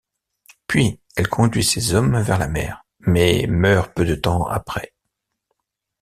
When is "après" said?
4.47-4.95